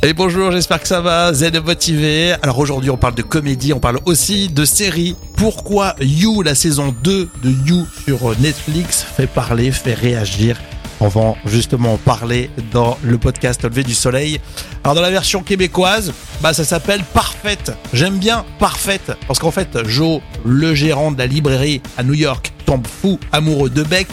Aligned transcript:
Et 0.00 0.12
bonjour, 0.12 0.52
j'espère 0.52 0.80
que 0.80 0.86
ça 0.86 1.00
va, 1.00 1.34
Z 1.34 1.60
motivé. 1.64 2.32
Alors 2.42 2.60
aujourd'hui 2.60 2.88
on 2.88 2.96
parle 2.96 3.16
de 3.16 3.22
comédie, 3.22 3.72
on 3.72 3.80
parle 3.80 3.98
aussi 4.04 4.48
de 4.48 4.64
série. 4.64 5.16
Pourquoi 5.36 5.96
You, 6.00 6.42
la 6.42 6.54
saison 6.54 6.94
2 7.02 7.28
de 7.42 7.50
You 7.66 7.84
sur 8.04 8.38
Netflix, 8.38 9.02
fait 9.02 9.26
parler, 9.26 9.72
fait 9.72 9.94
réagir? 9.94 10.56
On 11.00 11.08
va 11.08 11.34
justement 11.46 11.94
en 11.94 11.96
parler 11.96 12.48
dans 12.70 12.96
le 13.02 13.18
podcast 13.18 13.64
Levé 13.64 13.82
du 13.82 13.94
Soleil. 13.94 14.38
Alors 14.84 14.94
dans 14.94 15.02
la 15.02 15.10
version 15.10 15.42
québécoise, 15.42 16.12
bah 16.40 16.54
ça 16.54 16.62
s'appelle 16.62 17.02
Parfaite. 17.12 17.72
J'aime 17.92 18.18
bien 18.18 18.44
Parfaite 18.60 19.10
parce 19.26 19.40
qu'en 19.40 19.50
fait 19.50 19.84
Joe, 19.84 20.20
le 20.44 20.76
gérant 20.76 21.10
de 21.10 21.18
la 21.18 21.26
librairie 21.26 21.82
à 21.96 22.04
New 22.04 22.14
York, 22.14 22.52
tombe 22.66 22.86
fou 22.86 23.18
amoureux 23.32 23.68
de 23.68 23.82
Beck 23.82 24.06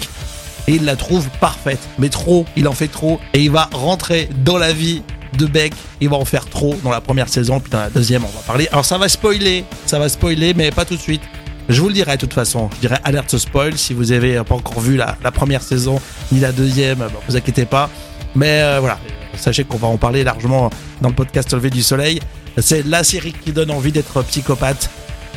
et 0.67 0.73
il 0.73 0.85
la 0.85 0.95
trouve 0.95 1.27
parfaite. 1.39 1.79
Mais 1.99 2.09
trop, 2.09 2.45
il 2.55 2.67
en 2.67 2.73
fait 2.73 2.87
trop 2.87 3.19
et 3.33 3.43
il 3.43 3.51
va 3.51 3.69
rentrer 3.71 4.29
dans 4.43 4.57
la 4.57 4.73
vie 4.73 5.03
de 5.35 5.45
Beck. 5.45 5.73
Il 6.01 6.09
va 6.09 6.17
en 6.17 6.25
faire 6.25 6.47
trop 6.49 6.75
dans 6.83 6.91
la 6.91 7.01
première 7.01 7.29
saison, 7.29 7.59
puis 7.59 7.71
dans 7.71 7.79
la 7.79 7.89
deuxième, 7.89 8.23
on 8.23 8.27
va 8.27 8.41
parler. 8.45 8.67
Alors 8.71 8.85
ça 8.85 8.97
va 8.97 9.09
spoiler, 9.09 9.63
ça 9.85 9.99
va 9.99 10.09
spoiler, 10.09 10.53
mais 10.53 10.71
pas 10.71 10.85
tout 10.85 10.95
de 10.95 11.01
suite. 11.01 11.21
Je 11.67 11.81
vous 11.81 11.87
le 11.87 11.93
dirai 11.93 12.15
de 12.15 12.21
toute 12.21 12.33
façon. 12.33 12.69
Je 12.75 12.81
dirais 12.81 12.99
alerte 13.03 13.37
spoil 13.37 13.77
si 13.77 13.93
vous 13.93 14.11
avez 14.11 14.41
pas 14.43 14.55
encore 14.55 14.79
vu 14.79 14.97
la, 14.97 15.15
première 15.31 15.63
saison 15.63 15.99
ni 16.31 16.39
la 16.39 16.51
deuxième. 16.51 16.99
Bon, 16.99 17.19
vous 17.27 17.35
inquiétez 17.35 17.65
pas. 17.65 17.89
Mais 18.35 18.61
euh, 18.61 18.79
voilà, 18.79 18.99
sachez 19.35 19.63
qu'on 19.63 19.77
va 19.77 19.87
en 19.87 19.97
parler 19.97 20.23
largement 20.23 20.69
dans 21.01 21.09
le 21.09 21.15
podcast 21.15 21.53
Levé 21.53 21.69
du 21.69 21.81
Soleil. 21.81 22.19
C'est 22.57 22.85
la 22.85 23.03
série 23.03 23.33
qui 23.33 23.51
donne 23.51 23.71
envie 23.71 23.91
d'être 23.91 24.21
psychopathe, 24.23 24.89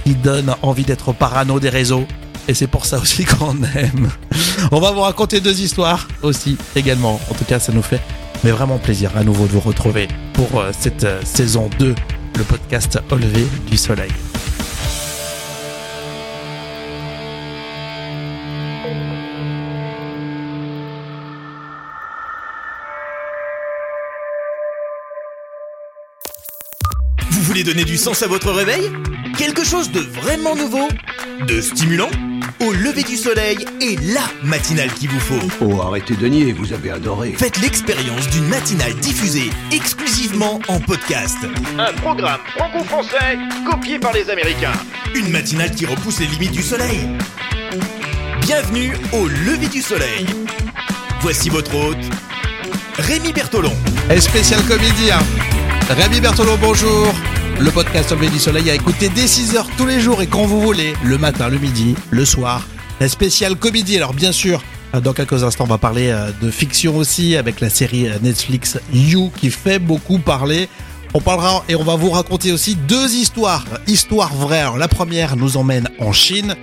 qui 0.05 0.15
donne 0.15 0.55
envie 0.63 0.85
d'être 0.85 1.13
parano 1.13 1.61
des 1.61 1.71
réseaux. 1.71 2.07
Et 2.47 2.55
c'est 2.55 2.67
pour 2.67 2.85
ça 2.85 2.99
aussi 2.99 3.25
qu'on 3.25 3.57
aime. 3.75 4.11
On 4.71 4.81
va 4.81 4.91
vous 4.93 5.01
raconter 5.01 5.41
deux 5.41 5.61
histoires 5.61 6.09
aussi 6.23 6.59
également. 6.77 7.21
En 7.31 7.35
tout 7.35 7.45
cas, 7.45 7.59
ça 7.59 7.73
nous 7.73 7.83
fait 7.83 8.01
mais 8.45 8.51
vraiment 8.51 8.79
plaisir 8.79 9.17
à 9.17 9.25
nouveau 9.25 9.47
de 9.47 9.53
vous 9.53 9.61
retrouver 9.61 10.09
pour 10.33 10.61
euh, 10.61 10.71
cette 10.79 11.05
euh, 11.05 11.21
saison 11.25 11.69
2, 11.79 11.95
le 12.37 12.45
podcast 12.45 12.99
Au 13.11 13.17
lever 13.17 13.47
du 13.67 13.77
soleil. 13.77 14.11
Vous 27.31 27.43
voulez 27.43 27.65
donner 27.65 27.85
du 27.85 27.97
sens 27.97 28.23
à 28.23 28.27
votre 28.29 28.53
réveil? 28.53 28.91
Quelque 29.37 29.65
chose 29.65 29.91
de 29.91 30.01
vraiment 30.01 30.55
nouveau? 30.55 30.89
De 31.47 31.61
stimulant? 31.61 32.11
Au 32.61 32.73
lever 32.73 33.03
du 33.03 33.17
soleil 33.17 33.59
et 33.81 33.97
la 33.97 34.23
matinale 34.43 34.93
qu'il 34.93 35.11
vous 35.11 35.21
faut. 35.21 35.49
Oh, 35.61 35.81
arrêtez 35.83 36.15
de 36.15 36.27
nier, 36.27 36.53
vous 36.53 36.73
avez 36.73 36.91
adoré. 36.91 37.33
Faites 37.37 37.59
l'expérience 37.59 38.29
d'une 38.31 38.49
matinale 38.49 38.95
diffusée 38.95 39.51
exclusivement 39.73 40.61
en 40.69 40.81
podcast. 40.81 41.39
Un 41.79 41.93
programme 41.95 42.41
franco-français 42.57 43.39
copié 43.71 43.99
par 43.99 44.13
les 44.13 44.29
Américains. 44.31 44.73
Une 45.15 45.31
matinale 45.31 45.71
qui 45.73 45.87
repousse 45.87 46.21
les 46.21 46.27
limites 46.27 46.53
du 46.53 46.63
soleil. 46.63 47.09
Bienvenue 48.41 48.95
au 49.13 49.27
lever 49.29 49.69
du 49.69 49.83
soleil. 49.83 50.27
Voici 51.21 51.51
votre 51.51 51.75
hôte, 51.75 52.05
Rémi 52.99 53.33
Bertolon. 53.33 53.73
Et 54.11 54.21
spécial 54.21 54.61
comédien. 54.63 55.19
Rémi 55.91 56.21
Bertolon, 56.21 56.57
bonjour 56.61 57.15
le 57.61 57.71
podcast 57.73 58.13
Levé 58.13 58.29
du 58.29 58.39
Soleil 58.39 58.71
à 58.71 58.75
écouter 58.75 59.09
dès 59.09 59.25
6h 59.25 59.67
tous 59.77 59.87
les 59.87 60.01
jours 60.01 60.23
et 60.23 60.29
quand 60.29 60.45
vous 60.45 60.61
voulez, 60.61 60.95
le 61.03 61.19
matin, 61.19 61.49
le 61.49 61.59
midi, 61.59 61.97
le 62.11 62.25
soir. 62.25 62.67
La 63.01 63.09
spéciale 63.09 63.57
comédie. 63.57 63.97
Alors 63.97 64.15
bien 64.15 64.31
sûr, 64.31 64.63
euh, 64.95 65.01
dans 65.01 65.13
quelques 65.13 65.43
instants, 65.43 65.65
on 65.65 65.69
va 65.69 65.79
parler 65.79 66.11
euh, 66.11 66.31
de 66.41 66.51
fiction 66.51 66.97
aussi 66.97 67.37
avec 67.37 67.61
la 67.61 67.69
série 67.69 68.07
euh, 68.07 68.19
Netflix 68.23 68.79
You 68.93 69.33
qui 69.37 69.51
fait 69.51 69.81
beaucoup 69.81 70.19
parler. 70.19 70.69
On 71.15 71.21
parlera 71.21 71.65
et 71.69 71.75
on 71.75 71.83
va 71.83 71.97
vous 71.97 72.11
raconter 72.11 72.53
aussi 72.53 72.77
deux 72.77 73.15
histoires, 73.15 73.65
histoires 73.89 74.35
vraies. 74.35 74.61
Alors, 74.61 74.79
la 74.79 74.89
première 74.89 75.37
nous 75.37 75.57
emmène 75.57 75.89
en 75.99 76.13
Chine. 76.13 76.55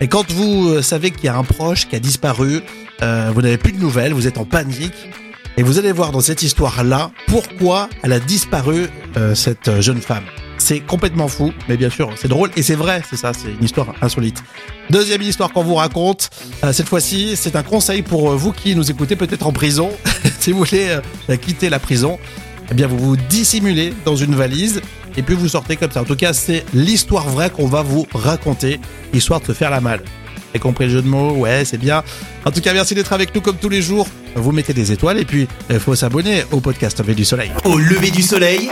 Et 0.00 0.08
quand 0.08 0.30
vous 0.30 0.82
savez 0.82 1.10
qu'il 1.10 1.24
y 1.24 1.28
a 1.28 1.36
un 1.36 1.44
proche 1.44 1.88
qui 1.88 1.94
a 1.94 2.00
disparu, 2.00 2.62
vous 3.00 3.42
n'avez 3.42 3.58
plus 3.58 3.70
de 3.70 3.78
nouvelles, 3.78 4.12
vous 4.12 4.26
êtes 4.26 4.38
en 4.38 4.44
panique, 4.44 5.08
et 5.56 5.62
vous 5.62 5.78
allez 5.78 5.92
voir 5.92 6.10
dans 6.10 6.20
cette 6.20 6.42
histoire-là 6.42 7.10
pourquoi 7.26 7.88
elle 8.02 8.12
a 8.12 8.20
disparu, 8.20 8.88
euh, 9.16 9.34
cette 9.34 9.80
jeune 9.80 10.00
femme. 10.00 10.24
C'est 10.58 10.80
complètement 10.80 11.28
fou, 11.28 11.52
mais 11.68 11.76
bien 11.76 11.90
sûr, 11.90 12.10
c'est 12.16 12.28
drôle 12.28 12.50
et 12.56 12.62
c'est 12.62 12.74
vrai, 12.74 13.02
c'est 13.08 13.16
ça, 13.16 13.32
c'est 13.32 13.48
une 13.48 13.64
histoire 13.64 13.94
insolite. 14.02 14.42
Deuxième 14.90 15.22
histoire 15.22 15.52
qu'on 15.52 15.62
vous 15.62 15.74
raconte, 15.74 16.30
euh, 16.64 16.72
cette 16.72 16.88
fois-ci, 16.88 17.36
c'est 17.36 17.56
un 17.56 17.62
conseil 17.62 18.02
pour 18.02 18.30
euh, 18.30 18.36
vous 18.36 18.52
qui 18.52 18.74
nous 18.74 18.90
écoutez 18.90 19.16
peut-être 19.16 19.46
en 19.46 19.52
prison. 19.52 19.90
si 20.40 20.52
vous 20.52 20.64
voulez 20.64 20.98
quitter 21.40 21.68
la 21.68 21.78
prison, 21.78 22.18
eh 22.70 22.74
bien 22.74 22.86
vous 22.86 22.98
vous 22.98 23.16
dissimulez 23.16 23.94
dans 24.04 24.16
une 24.16 24.34
valise 24.34 24.80
et 25.16 25.22
puis 25.22 25.34
vous 25.34 25.48
sortez 25.48 25.76
comme 25.76 25.90
ça. 25.90 26.02
En 26.02 26.04
tout 26.04 26.16
cas, 26.16 26.32
c'est 26.32 26.64
l'histoire 26.74 27.28
vraie 27.28 27.50
qu'on 27.50 27.66
va 27.66 27.82
vous 27.82 28.06
raconter, 28.14 28.80
histoire 29.12 29.40
de 29.40 29.52
faire 29.52 29.70
la 29.70 29.80
malle. 29.80 30.02
Vous 30.52 30.60
compris 30.60 30.84
le 30.84 30.90
jeu 30.90 31.02
de 31.02 31.08
mots? 31.08 31.32
Ouais, 31.32 31.64
c'est 31.64 31.78
bien. 31.78 32.04
En 32.44 32.52
tout 32.52 32.60
cas, 32.60 32.72
merci 32.72 32.94
d'être 32.94 33.12
avec 33.12 33.34
nous 33.34 33.40
comme 33.40 33.56
tous 33.56 33.68
les 33.68 33.82
jours. 33.82 34.06
Vous 34.36 34.52
mettez 34.52 34.74
des 34.74 34.90
étoiles 34.90 35.18
et 35.18 35.24
puis 35.24 35.46
il 35.70 35.78
faut 35.78 35.94
s'abonner 35.94 36.42
au 36.50 36.60
podcast 36.60 36.98
Lever 36.98 37.14
du 37.14 37.24
Soleil. 37.24 37.50
Au 37.64 37.78
lever 37.78 38.10
du 38.10 38.22
soleil, 38.22 38.68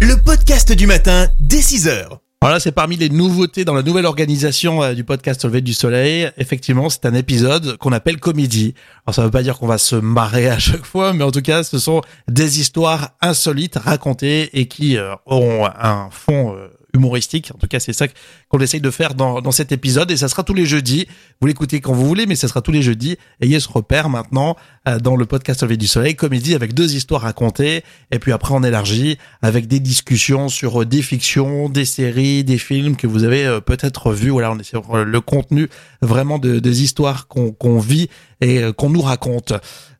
le 0.00 0.14
podcast 0.22 0.72
du 0.72 0.86
matin 0.86 1.28
dès 1.40 1.60
6h. 1.60 2.18
Voilà, 2.42 2.60
c'est 2.60 2.70
parmi 2.70 2.96
les 2.96 3.08
nouveautés 3.08 3.64
dans 3.64 3.72
la 3.72 3.82
nouvelle 3.82 4.04
organisation 4.04 4.82
euh, 4.82 4.92
du 4.92 5.04
podcast 5.04 5.46
Lever 5.46 5.62
du 5.62 5.72
Soleil. 5.72 6.30
Effectivement, 6.36 6.90
c'est 6.90 7.06
un 7.06 7.14
épisode 7.14 7.78
qu'on 7.78 7.92
appelle 7.92 8.20
comédie. 8.20 8.74
Alors 9.06 9.14
ça 9.14 9.22
veut 9.22 9.30
pas 9.30 9.42
dire 9.42 9.58
qu'on 9.58 9.66
va 9.66 9.78
se 9.78 9.96
marrer 9.96 10.48
à 10.48 10.58
chaque 10.58 10.84
fois, 10.84 11.14
mais 11.14 11.24
en 11.24 11.30
tout 11.30 11.40
cas, 11.40 11.62
ce 11.62 11.78
sont 11.78 12.02
des 12.28 12.60
histoires 12.60 13.16
insolites 13.22 13.76
racontées 13.76 14.50
et 14.52 14.68
qui 14.68 14.98
euh, 14.98 15.14
ont 15.24 15.66
un 15.66 16.10
fond 16.10 16.54
euh, 16.54 16.68
humoristique. 16.96 17.52
En 17.54 17.58
tout 17.58 17.68
cas, 17.68 17.78
c'est 17.78 17.92
ça 17.92 18.06
qu'on 18.48 18.58
essaye 18.58 18.80
de 18.80 18.90
faire 18.90 19.14
dans, 19.14 19.40
dans, 19.40 19.52
cet 19.52 19.70
épisode 19.70 20.10
et 20.10 20.16
ça 20.16 20.28
sera 20.28 20.42
tous 20.42 20.54
les 20.54 20.66
jeudis. 20.66 21.06
Vous 21.40 21.46
l'écoutez 21.46 21.80
quand 21.80 21.92
vous 21.92 22.06
voulez, 22.06 22.26
mais 22.26 22.34
ça 22.34 22.48
sera 22.48 22.60
tous 22.60 22.72
les 22.72 22.82
jeudis. 22.82 23.16
Ayez 23.40 23.60
ce 23.60 23.68
repère 23.68 24.08
maintenant 24.08 24.56
euh, 24.88 24.98
dans 24.98 25.16
le 25.16 25.26
podcast 25.26 25.62
Levé 25.62 25.76
du 25.76 25.86
Soleil, 25.86 26.16
comédie 26.16 26.54
avec 26.54 26.74
deux 26.74 26.94
histoires 26.94 27.22
racontées 27.22 27.84
et 28.10 28.18
puis 28.18 28.32
après 28.32 28.54
on 28.54 28.62
élargit 28.62 29.18
avec 29.42 29.68
des 29.68 29.80
discussions 29.80 30.48
sur 30.48 30.82
euh, 30.82 30.86
des 30.86 31.02
fictions, 31.02 31.68
des 31.68 31.84
séries, 31.84 32.44
des 32.44 32.58
films 32.58 32.96
que 32.96 33.06
vous 33.06 33.24
avez 33.24 33.46
euh, 33.46 33.60
peut-être 33.60 34.12
vus. 34.12 34.30
Voilà, 34.30 34.52
on 34.52 34.58
est 34.58 34.64
sur 34.64 34.96
le 34.96 35.20
contenu 35.20 35.68
vraiment 36.02 36.38
de, 36.38 36.58
des 36.58 36.82
histoires 36.82 37.28
qu'on 37.28 37.78
vit 37.78 38.08
et 38.40 38.62
qu'on 38.76 38.90
nous 38.90 39.00
raconte. 39.00 39.52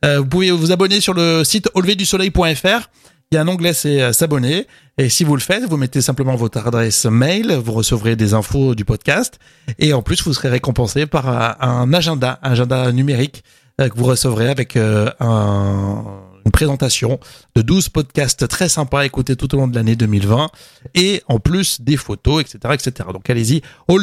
vous 0.04 0.26
pouvez 0.26 0.50
vous 0.50 0.72
abonner 0.72 1.00
sur 1.00 1.14
le 1.14 1.42
site 1.42 1.70
auleverdusoleil.fr 1.74 2.88
il 3.32 3.34
y 3.34 3.38
a 3.38 3.40
un 3.42 3.48
onglet, 3.48 3.72
c'est 3.72 4.00
euh, 4.02 4.12
s'abonner. 4.12 4.66
Et 4.98 5.08
si 5.08 5.24
vous 5.24 5.34
le 5.34 5.40
faites, 5.40 5.64
vous 5.64 5.76
mettez 5.76 6.00
simplement 6.00 6.36
votre 6.36 6.64
adresse 6.66 7.06
mail, 7.06 7.52
vous 7.52 7.72
recevrez 7.72 8.14
des 8.14 8.34
infos 8.34 8.74
du 8.74 8.84
podcast. 8.84 9.38
Et 9.78 9.92
en 9.92 10.02
plus, 10.02 10.22
vous 10.22 10.32
serez 10.32 10.48
récompensé 10.48 11.06
par 11.06 11.28
un 11.62 11.92
agenda, 11.92 12.38
un 12.42 12.52
agenda 12.52 12.92
numérique 12.92 13.42
euh, 13.80 13.88
que 13.88 13.96
vous 13.98 14.04
recevrez 14.04 14.48
avec 14.48 14.76
euh, 14.76 15.10
un 15.20 16.04
une 16.46 16.52
présentation 16.52 17.18
de 17.56 17.62
12 17.62 17.88
podcasts 17.90 18.46
très 18.48 18.68
sympas 18.68 19.00
à 19.00 19.04
écouter 19.04 19.34
tout 19.34 19.52
au 19.54 19.58
long 19.58 19.66
de 19.66 19.74
l'année 19.74 19.96
2020 19.96 20.48
et 20.94 21.22
en 21.26 21.40
plus 21.40 21.80
des 21.80 21.96
photos, 21.96 22.40
etc., 22.40 22.72
etc. 22.72 23.08
Donc 23.12 23.28
allez-y, 23.28 23.62
au. 23.88 23.96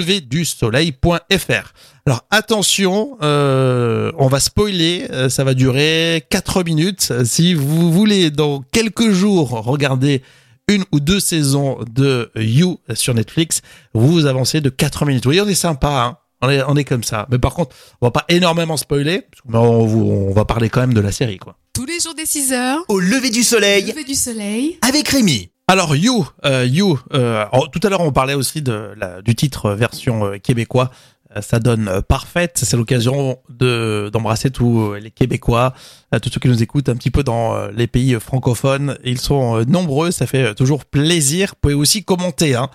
Alors 2.06 2.26
attention, 2.32 3.18
euh, 3.22 4.12
on 4.18 4.28
va 4.28 4.42
spoiler, 4.42 5.08
euh, 5.12 5.30
ça 5.30 5.46
va 5.46 5.54
durer 5.54 6.26
4 6.30 6.64
minutes. 6.64 7.14
Si 7.24 7.54
vous 7.54 7.92
voulez 7.94 8.30
dans 8.30 8.62
quelques 8.74 9.12
jours 9.12 9.52
regarder 9.52 10.22
une 10.68 10.84
ou 10.92 11.00
deux 11.00 11.22
saisons 11.22 11.80
de 11.90 12.30
You 12.36 12.78
sur 12.94 13.14
Netflix, 13.14 13.62
vous 13.94 14.26
avancez 14.26 14.60
de 14.60 14.70
4 14.70 15.06
minutes. 15.06 15.24
Vous 15.24 15.30
voyez, 15.30 15.42
on 15.42 15.48
est 15.48 15.56
sympa, 15.56 15.88
hein 15.88 16.18
on 16.42 16.76
est, 16.76 16.84
comme 16.84 17.04
ça. 17.06 17.26
Mais 17.32 17.40
par 17.40 17.54
contre, 17.54 17.74
on 18.02 18.08
va 18.08 18.12
pas 18.12 18.26
énormément 18.28 18.76
spoiler, 18.76 19.28
on, 19.48 19.56
on 19.56 20.34
va 20.34 20.44
parler 20.44 20.70
quand 20.70 20.82
même 20.82 20.94
de 20.94 21.00
la 21.00 21.14
série, 21.14 21.38
quoi. 21.38 21.56
Tous 21.74 21.88
les 21.88 22.00
jours 22.00 22.14
des 22.14 22.28
6 22.28 22.54
heures. 22.54 22.86
Au 22.88 23.00
lever 23.00 23.32
du 23.32 23.42
soleil. 23.42 23.86
Lever 23.86 24.04
du 24.04 24.14
soleil. 24.14 24.78
Avec 24.88 25.08
Rémi. 25.08 25.50
Alors 25.68 25.96
You, 25.96 26.28
euh, 26.46 26.68
You. 26.68 27.00
Euh, 27.14 27.46
tout 27.72 27.80
à 27.82 27.90
l'heure 27.90 28.02
on 28.02 28.12
parlait 28.12 28.36
aussi 28.36 28.62
de 28.62 28.92
la, 28.96 29.24
du 29.24 29.34
titre 29.34 29.72
version 29.72 30.24
euh, 30.24 30.38
québécois. 30.38 30.92
Euh, 31.36 31.42
ça 31.42 31.58
donne 31.58 32.04
parfaite. 32.08 32.60
C'est 32.62 32.78
l'occasion 32.78 33.40
de 33.50 34.12
d'embrasser 34.14 34.52
tous 34.52 34.94
les 34.94 35.10
Québécois, 35.10 35.74
tous 36.22 36.30
ceux 36.32 36.40
qui 36.40 36.48
nous 36.48 36.62
écoutent 36.62 36.90
un 36.90 36.96
petit 36.96 37.10
peu 37.10 37.24
dans 37.24 37.68
les 37.70 37.88
pays 37.88 38.20
francophones. 38.20 38.96
Ils 39.04 39.20
sont 39.20 39.66
nombreux. 39.66 40.12
Ça 40.12 40.28
fait 40.28 40.54
toujours 40.54 40.86
plaisir. 40.86 41.50
Vous 41.50 41.60
pouvez 41.60 41.74
aussi 41.74 42.04
commenter. 42.04 42.54
Hein. 42.54 42.70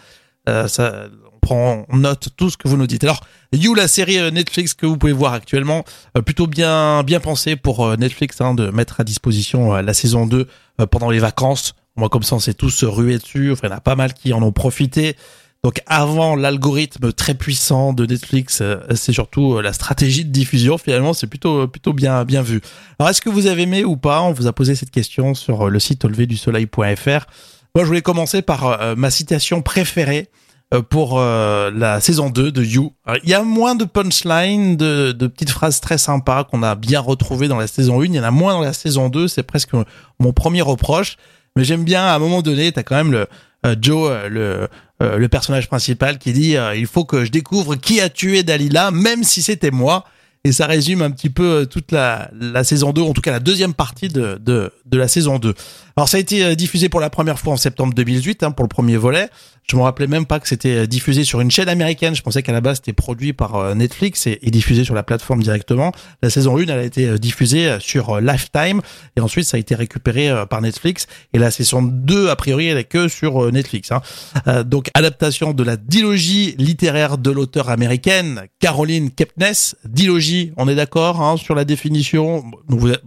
ça, 0.66 1.06
prend 1.40 1.86
note 1.92 2.28
tout 2.36 2.50
ce 2.50 2.56
que 2.56 2.68
vous 2.68 2.76
nous 2.76 2.86
dites. 2.86 3.04
Alors, 3.04 3.20
You, 3.52 3.74
la 3.74 3.88
série 3.88 4.18
euh, 4.18 4.30
Netflix 4.30 4.74
que 4.74 4.84
vous 4.84 4.98
pouvez 4.98 5.12
voir 5.12 5.32
actuellement, 5.32 5.84
euh, 6.16 6.20
plutôt 6.20 6.46
bien 6.46 7.02
bien 7.02 7.18
pensé 7.18 7.56
pour 7.56 7.86
euh, 7.86 7.96
Netflix 7.96 8.42
hein, 8.42 8.52
de 8.52 8.68
mettre 8.68 9.00
à 9.00 9.04
disposition 9.04 9.74
la 9.76 9.94
saison 9.94 10.26
2 10.26 10.46
pendant 10.90 11.08
les 11.08 11.18
vacances. 11.18 11.74
Moi, 11.96 12.10
comme 12.10 12.22
ça, 12.22 12.36
on 12.36 12.40
s'est 12.40 12.54
tous 12.54 12.84
rués 12.84 13.18
dessus. 13.18 13.54
Il 13.54 13.66
y 13.66 13.72
en 13.72 13.74
a 13.74 13.80
pas 13.80 13.96
mal 13.96 14.12
qui 14.12 14.32
en 14.34 14.42
ont 14.42 14.52
profité. 14.52 15.16
Donc 15.64 15.80
avant 15.86 16.36
l'algorithme 16.36 17.12
très 17.12 17.34
puissant 17.34 17.92
de 17.92 18.06
Netflix, 18.06 18.62
c'est 18.94 19.12
surtout 19.12 19.60
la 19.60 19.72
stratégie 19.72 20.24
de 20.24 20.30
diffusion. 20.30 20.78
Finalement, 20.78 21.14
c'est 21.14 21.26
plutôt 21.26 21.66
plutôt 21.66 21.92
bien 21.92 22.24
bien 22.24 22.42
vu. 22.42 22.60
Alors 22.98 23.10
est-ce 23.10 23.20
que 23.20 23.30
vous 23.30 23.46
avez 23.46 23.62
aimé 23.62 23.82
ou 23.84 23.96
pas? 23.96 24.22
On 24.22 24.32
vous 24.32 24.46
a 24.46 24.52
posé 24.52 24.76
cette 24.76 24.92
question 24.92 25.34
sur 25.34 25.68
le 25.68 25.80
site 25.80 26.04
auleverdusoleil.fr. 26.04 27.26
Moi, 27.74 27.82
je 27.82 27.84
voulais 27.84 28.02
commencer 28.02 28.42
par 28.42 28.94
ma 28.96 29.10
citation 29.10 29.62
préférée 29.62 30.30
pour 30.90 31.18
la 31.18 32.00
saison 32.00 32.28
2 32.30 32.52
de 32.52 32.62
You. 32.62 32.92
il 33.22 33.30
y 33.30 33.34
a 33.34 33.42
moins 33.42 33.74
de 33.74 33.84
punchlines, 33.84 34.76
de, 34.76 35.12
petites 35.12 35.50
phrases 35.50 35.80
très 35.80 35.96
sympas 35.96 36.44
qu'on 36.44 36.62
a 36.62 36.74
bien 36.74 37.00
retrouvées 37.00 37.48
dans 37.48 37.56
la 37.56 37.66
saison 37.66 38.00
1. 38.02 38.04
Il 38.04 38.14
y 38.14 38.20
en 38.20 38.24
a 38.24 38.30
moins 38.30 38.52
dans 38.52 38.60
la 38.60 38.74
saison 38.74 39.08
2. 39.08 39.28
C'est 39.28 39.42
presque 39.42 39.70
mon 40.20 40.32
premier 40.32 40.60
reproche. 40.60 41.16
Mais 41.56 41.64
j'aime 41.64 41.84
bien, 41.84 42.04
à 42.04 42.14
un 42.14 42.18
moment 42.18 42.42
donné, 42.42 42.70
t'as 42.70 42.82
quand 42.82 42.96
même 42.96 43.12
le 43.12 43.26
Joe, 43.80 44.28
le 44.28 44.68
euh, 45.00 45.28
personnage 45.28 45.68
principal 45.68 46.18
qui 46.18 46.32
dit 46.32 46.56
euh, 46.56 46.74
il 46.74 46.86
faut 46.86 47.04
que 47.04 47.24
je 47.24 47.30
découvre 47.30 47.76
qui 47.76 48.00
a 48.00 48.08
tué 48.08 48.42
Dalila, 48.42 48.90
même 48.90 49.22
si 49.22 49.42
c'était 49.42 49.70
moi. 49.70 50.04
Et 50.44 50.50
ça 50.50 50.66
résume 50.66 51.02
un 51.02 51.10
petit 51.10 51.30
peu 51.30 51.44
euh, 51.44 51.64
toute 51.66 51.92
la, 51.92 52.30
saison 52.64 52.92
2, 52.92 53.02
en 53.02 53.12
tout 53.12 53.20
cas 53.20 53.30
la 53.30 53.40
deuxième 53.40 53.74
partie 53.74 54.08
de 54.08 54.72
la 54.90 55.08
saison 55.08 55.38
2. 55.38 55.54
Alors 55.98 56.08
ça 56.08 56.18
a 56.18 56.20
été 56.20 56.54
diffusé 56.54 56.88
pour 56.88 57.00
la 57.00 57.10
première 57.10 57.40
fois 57.40 57.54
en 57.54 57.56
septembre 57.56 57.92
2008 57.92 58.44
hein, 58.44 58.52
pour 58.52 58.62
le 58.62 58.68
premier 58.68 58.96
volet. 58.96 59.28
Je 59.68 59.76
me 59.76 59.82
rappelais 59.82 60.06
même 60.06 60.26
pas 60.26 60.38
que 60.38 60.46
c'était 60.46 60.86
diffusé 60.86 61.24
sur 61.24 61.40
une 61.40 61.50
chaîne 61.50 61.68
américaine. 61.68 62.14
Je 62.14 62.22
pensais 62.22 62.40
qu'à 62.44 62.52
la 62.52 62.60
base 62.60 62.76
c'était 62.76 62.92
produit 62.92 63.32
par 63.32 63.74
Netflix 63.74 64.28
et, 64.28 64.38
diffusé 64.44 64.84
sur 64.84 64.94
la 64.94 65.02
plateforme 65.02 65.42
directement. 65.42 65.90
La 66.22 66.30
saison 66.30 66.56
1 66.56 66.62
elle 66.62 66.70
a 66.70 66.84
été 66.84 67.18
diffusée 67.18 67.78
sur 67.80 68.20
Lifetime 68.20 68.80
et 69.16 69.20
ensuite 69.20 69.44
ça 69.44 69.56
a 69.56 69.60
été 69.60 69.74
récupéré 69.74 70.32
par 70.48 70.62
Netflix. 70.62 71.08
Et 71.32 71.38
la 71.38 71.50
saison 71.50 71.82
2 71.82 72.28
a 72.28 72.36
priori 72.36 72.68
elle 72.68 72.78
est 72.78 72.84
que 72.84 73.08
sur 73.08 73.50
Netflix. 73.50 73.90
Hein. 73.90 74.62
donc 74.62 74.90
adaptation 74.94 75.52
de 75.52 75.64
la 75.64 75.76
dilogie 75.76 76.54
littéraire 76.58 77.18
de 77.18 77.32
l'auteur 77.32 77.70
américaine 77.70 78.44
Caroline 78.60 79.10
Kepnes. 79.10 79.74
Dilogie, 79.84 80.52
on 80.56 80.68
est 80.68 80.76
d'accord 80.76 81.20
hein, 81.20 81.36
sur 81.36 81.56
la 81.56 81.64
définition? 81.64 82.44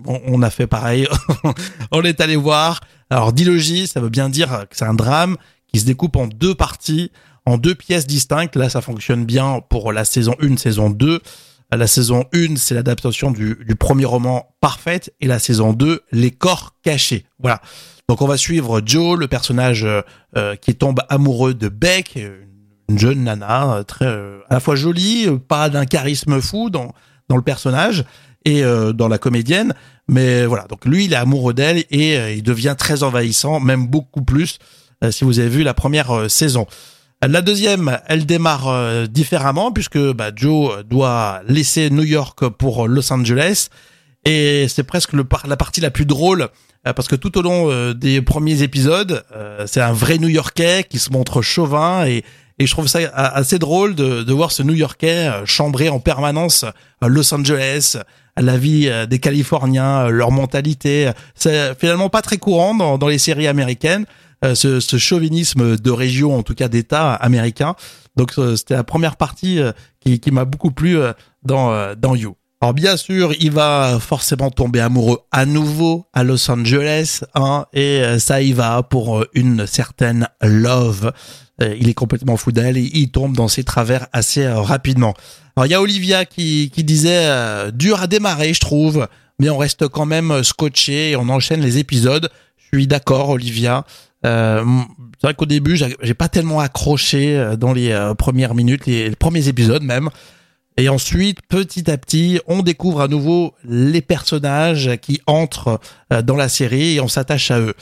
On 0.05 0.41
a 0.43 0.49
fait 0.49 0.67
pareil. 0.67 1.07
on 1.91 2.03
est 2.03 2.19
allé 2.19 2.35
voir. 2.35 2.80
Alors 3.11 3.33
dilogie, 3.33 3.87
ça 3.87 3.99
veut 3.99 4.09
bien 4.09 4.29
dire 4.29 4.65
que 4.69 4.77
c'est 4.77 4.85
un 4.85 4.93
drame 4.93 5.35
qui 5.67 5.81
se 5.81 5.85
découpe 5.85 6.15
en 6.15 6.27
deux 6.27 6.55
parties, 6.55 7.11
en 7.45 7.57
deux 7.57 7.75
pièces 7.75 8.07
distinctes. 8.07 8.55
Là, 8.55 8.69
ça 8.69 8.79
fonctionne 8.79 9.25
bien 9.25 9.59
pour 9.67 9.91
la 9.91 10.05
saison 10.05 10.33
1, 10.41 10.55
saison 10.55 10.89
2. 10.89 11.19
La 11.73 11.87
saison 11.87 12.23
1, 12.33 12.55
c'est 12.55 12.73
l'adaptation 12.73 13.31
du, 13.31 13.75
premier 13.77 14.05
roman 14.05 14.55
Parfaite, 14.61 15.13
et 15.19 15.27
la 15.27 15.39
saison 15.39 15.73
2, 15.73 16.01
Les 16.13 16.31
corps 16.31 16.75
cachés. 16.83 17.25
Voilà. 17.37 17.61
Donc 18.07 18.21
on 18.21 18.27
va 18.27 18.37
suivre 18.37 18.81
Joe, 18.85 19.19
le 19.19 19.27
personnage 19.27 19.85
euh, 20.37 20.55
qui 20.55 20.75
tombe 20.75 21.01
amoureux 21.09 21.53
de 21.53 21.67
Beck, 21.67 22.17
une 22.89 22.97
jeune 22.97 23.25
nana 23.25 23.73
euh, 23.73 23.83
très 23.83 24.05
euh, 24.05 24.39
à 24.49 24.53
la 24.53 24.59
fois 24.61 24.75
jolie, 24.75 25.27
pas 25.49 25.69
d'un 25.69 25.85
charisme 25.85 26.39
fou 26.39 26.69
dans 26.69 26.93
le 27.29 27.41
personnage 27.41 28.05
et 28.45 28.63
dans 28.93 29.07
la 29.07 29.17
comédienne, 29.17 29.73
mais 30.07 30.45
voilà. 30.45 30.65
Donc 30.67 30.85
lui, 30.85 31.05
il 31.05 31.13
est 31.13 31.17
amoureux 31.17 31.53
d'elle 31.53 31.83
et 31.91 32.35
il 32.35 32.43
devient 32.43 32.75
très 32.77 33.03
envahissant, 33.03 33.59
même 33.59 33.87
beaucoup 33.87 34.23
plus 34.23 34.57
si 35.11 35.23
vous 35.23 35.39
avez 35.39 35.49
vu 35.49 35.63
la 35.63 35.73
première 35.73 36.29
saison. 36.29 36.65
La 37.21 37.41
deuxième, 37.41 37.99
elle 38.07 38.25
démarre 38.25 39.07
différemment 39.07 39.71
puisque 39.71 39.99
bah, 40.13 40.31
Joe 40.35 40.83
doit 40.85 41.41
laisser 41.47 41.91
New 41.91 42.03
York 42.03 42.49
pour 42.49 42.87
Los 42.87 43.13
Angeles 43.13 43.69
et 44.25 44.67
c'est 44.67 44.83
presque 44.83 45.13
le, 45.13 45.25
la 45.47 45.57
partie 45.57 45.81
la 45.81 45.91
plus 45.91 46.05
drôle 46.05 46.49
euh, 46.87 46.93
parce 46.93 47.07
que 47.07 47.15
tout 47.15 47.37
au 47.37 47.41
long 47.41 47.71
euh, 47.71 47.93
des 47.93 48.21
premiers 48.21 48.63
épisodes, 48.63 49.23
euh, 49.35 49.65
c'est 49.67 49.81
un 49.81 49.93
vrai 49.93 50.17
New-Yorkais 50.17 50.85
qui 50.89 50.99
se 50.99 51.11
montre 51.11 51.41
chauvin 51.41 52.05
et, 52.05 52.23
et 52.59 52.67
je 52.67 52.71
trouve 52.71 52.87
ça 52.87 52.99
assez 53.13 53.57
drôle 53.59 53.95
de, 53.95 54.23
de 54.23 54.33
voir 54.33 54.51
ce 54.51 54.61
New-Yorkais 54.63 55.29
chambrer 55.45 55.89
en 55.89 55.99
permanence 55.99 56.65
Los 57.01 57.33
Angeles, 57.33 57.97
la 58.37 58.57
vie 58.57 58.89
des 59.09 59.19
Californiens, 59.19 60.09
leur 60.09 60.31
mentalité. 60.31 61.11
C'est 61.35 61.77
finalement 61.79 62.09
pas 62.09 62.21
très 62.21 62.37
courant 62.37 62.73
dans, 62.75 62.97
dans 62.97 63.07
les 63.07 63.17
séries 63.17 63.47
américaines. 63.47 64.05
Ce, 64.55 64.79
ce, 64.79 64.97
chauvinisme 64.97 65.77
de 65.77 65.91
région, 65.91 66.35
en 66.35 66.41
tout 66.41 66.55
cas 66.55 66.67
d'État 66.67 67.13
américain. 67.13 67.75
Donc 68.15 68.33
c'était 68.55 68.73
la 68.73 68.83
première 68.83 69.15
partie 69.15 69.59
qui, 69.99 70.19
qui 70.19 70.31
m'a 70.31 70.45
beaucoup 70.45 70.71
plu 70.71 70.97
dans, 71.43 71.93
dans 71.95 72.15
You. 72.15 72.35
Alors 72.63 72.75
bien 72.75 72.95
sûr, 72.95 73.33
il 73.39 73.49
va 73.49 73.97
forcément 73.99 74.51
tomber 74.51 74.81
amoureux 74.81 75.21
à 75.31 75.47
nouveau 75.47 76.05
à 76.13 76.23
Los 76.23 76.51
Angeles, 76.51 77.21
hein, 77.33 77.65
et 77.73 78.03
euh, 78.03 78.19
ça 78.19 78.43
y 78.43 78.53
va 78.53 78.83
pour 78.83 79.17
euh, 79.17 79.27
une 79.33 79.65
certaine 79.65 80.27
love. 80.43 81.11
Euh, 81.59 81.75
il 81.79 81.89
est 81.89 81.95
complètement 81.95 82.37
fou 82.37 82.51
d'elle 82.51 82.77
et 82.77 82.87
il 82.93 83.09
tombe 83.09 83.35
dans 83.35 83.47
ses 83.47 83.63
travers 83.63 84.05
assez 84.13 84.47
rapidement. 84.47 85.15
Alors 85.55 85.65
il 85.65 85.71
y 85.71 85.73
a 85.73 85.81
Olivia 85.81 86.25
qui, 86.25 86.69
disait 86.69 87.71
dur 87.71 87.99
à 87.99 88.05
démarrer, 88.05 88.53
je 88.53 88.59
trouve, 88.59 89.07
mais 89.39 89.49
on 89.49 89.57
reste 89.57 89.87
quand 89.87 90.05
même 90.05 90.43
scotché 90.43 91.11
et 91.11 91.15
on 91.15 91.29
enchaîne 91.29 91.61
les 91.61 91.79
épisodes. 91.79 92.29
Je 92.57 92.77
suis 92.77 92.85
d'accord, 92.85 93.29
Olivia. 93.29 93.85
Euh, 94.23 94.63
c'est 95.19 95.27
vrai 95.27 95.33
qu'au 95.33 95.47
début, 95.47 95.77
j'ai 95.77 96.13
pas 96.13 96.29
tellement 96.29 96.59
accroché 96.59 97.55
dans 97.57 97.73
les 97.73 98.13
premières 98.19 98.53
minutes, 98.53 98.85
les 98.85 99.09
premiers 99.15 99.47
épisodes 99.47 99.83
même. 99.83 100.11
Et 100.77 100.89
ensuite, 100.89 101.39
petit 101.47 101.91
à 101.91 101.97
petit, 101.97 102.39
on 102.47 102.61
découvre 102.63 103.01
à 103.01 103.07
nouveau 103.07 103.53
les 103.67 104.01
personnages 104.01 104.91
qui 105.01 105.21
entrent 105.27 105.79
euh, 106.11 106.21
dans 106.21 106.35
la 106.35 106.49
série 106.49 106.95
et 106.95 107.01
on 107.01 107.07
s'attache 107.07 107.51
à 107.51 107.59
eux. 107.59 107.73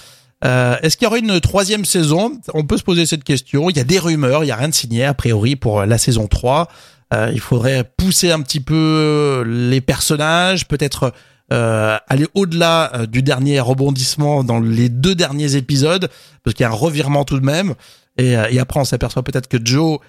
Euh, 0.45 0.77
Est-ce 0.81 0.97
qu'il 0.97 1.05
y 1.05 1.07
aura 1.07 1.19
une 1.19 1.39
troisième 1.39 1.85
saison? 1.85 2.39
On 2.53 2.65
peut 2.65 2.77
se 2.77 2.83
poser 2.83 3.05
cette 3.05 3.23
question. 3.23 3.69
Il 3.69 3.77
y 3.77 3.79
a 3.79 3.83
des 3.83 3.99
rumeurs, 3.99 4.43
il 4.43 4.47
y 4.47 4.51
a 4.51 4.55
rien 4.55 4.69
de 4.69 4.73
signé 4.73 5.05
a 5.05 5.13
priori 5.13 5.55
pour 5.55 5.85
la 5.85 5.97
saison 5.97 6.27
3. 6.27 6.67
Euh, 7.13 7.31
il 7.33 7.39
faudrait 7.39 7.83
pousser 7.97 8.31
un 8.31 8.41
petit 8.41 8.59
peu 8.59 9.43
les 9.45 9.81
personnages, 9.81 10.67
peut-être 10.67 11.13
euh, 11.51 11.97
aller 12.07 12.27
au-delà 12.35 12.91
euh, 12.93 13.05
du 13.07 13.23
dernier 13.23 13.59
rebondissement 13.59 14.43
dans 14.43 14.59
les 14.59 14.87
deux 14.87 15.15
derniers 15.15 15.55
épisodes, 15.55 16.07
parce 16.43 16.53
qu'il 16.53 16.63
y 16.63 16.67
a 16.67 16.69
un 16.69 16.75
revirement 16.75 17.25
tout 17.25 17.39
de 17.39 17.45
même. 17.45 17.73
Et, 18.19 18.37
euh, 18.37 18.47
et 18.51 18.59
après, 18.59 18.79
on 18.79 18.83
s'aperçoit 18.83 19.23
peut-être 19.23 19.47
que 19.47 19.57
Joe, 19.63 19.99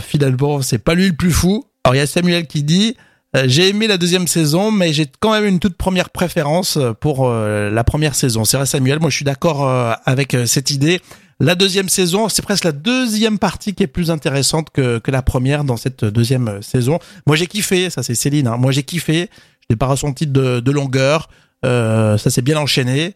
finalement, 0.00 0.62
c'est 0.62 0.78
pas 0.78 0.94
lui 0.94 1.08
le 1.08 1.14
plus 1.14 1.30
fou. 1.30 1.64
Alors 1.84 1.94
il 1.94 1.98
y 1.98 2.02
a 2.02 2.06
Samuel 2.06 2.46
qui 2.46 2.62
dit 2.62 2.96
euh, 3.36 3.44
j'ai 3.46 3.68
aimé 3.68 3.86
la 3.86 3.98
deuxième 3.98 4.26
saison, 4.26 4.70
mais 4.70 4.92
j'ai 4.92 5.06
quand 5.20 5.32
même 5.32 5.44
une 5.44 5.58
toute 5.58 5.76
première 5.76 6.08
préférence 6.10 6.78
euh, 6.78 6.92
pour 6.94 7.28
euh, 7.28 7.70
la 7.70 7.84
première 7.84 8.14
saison. 8.14 8.44
C'est 8.44 8.56
vrai 8.56 8.64
Samuel, 8.64 9.00
moi 9.00 9.10
je 9.10 9.16
suis 9.16 9.24
d'accord 9.24 9.68
avec 10.04 10.36
cette 10.46 10.70
idée. 10.70 11.00
La 11.40 11.54
deuxième 11.54 11.88
saison, 11.88 12.28
c'est 12.28 12.42
presque 12.42 12.64
la 12.64 12.72
deuxième 12.72 13.38
partie 13.38 13.74
qui 13.74 13.84
est 13.84 13.88
plus 13.88 14.10
intéressante 14.10 14.70
que, 14.70 14.98
que 14.98 15.10
la 15.10 15.22
première 15.22 15.62
dans 15.62 15.76
cette 15.76 16.04
deuxième 16.04 16.62
saison. 16.62 16.98
Moi 17.26 17.36
j'ai 17.36 17.46
kiffé, 17.46 17.90
ça 17.90 18.02
c'est 18.02 18.16
Céline, 18.16 18.48
hein. 18.48 18.56
moi 18.56 18.72
j'ai 18.72 18.82
kiffé, 18.82 19.30
je 19.60 19.66
n'ai 19.70 19.76
pas 19.76 19.86
ressenti 19.86 20.26
de, 20.26 20.58
de 20.58 20.72
longueur, 20.72 21.28
ça 21.62 22.18
s'est 22.18 22.42
bien 22.42 22.58
enchaîné. 22.58 23.14